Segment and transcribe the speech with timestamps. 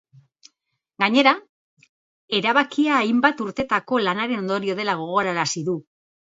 [1.03, 1.33] Gainera,
[2.39, 5.81] erabakia hainbat urtetako lanaren ondorio dela gogorarazi du.